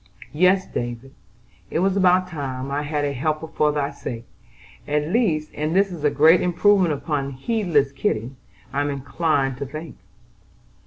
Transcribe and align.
"Yes, 0.33 0.65
Davy, 0.65 1.11
it 1.69 1.77
was 1.77 1.95
about 1.95 2.27
time 2.27 2.71
I 2.71 2.81
had 2.81 3.05
a 3.05 3.13
helper 3.13 3.47
for 3.47 3.71
thy 3.71 3.91
sake, 3.91 4.25
at 4.87 5.07
least; 5.07 5.51
and 5.53 5.75
this 5.75 5.91
is 5.91 6.03
a 6.03 6.09
great 6.09 6.41
improvement 6.41 6.91
upon 6.91 7.33
heedless 7.33 7.91
Kitty, 7.91 8.31
I 8.73 8.81
am 8.81 8.89
inclined 8.89 9.57
to 9.57 9.65
think." 9.67 9.97